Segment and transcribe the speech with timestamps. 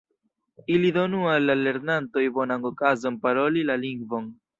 [0.75, 4.27] Ili donu al la lernantoj bonan okazon paroli la lingvon.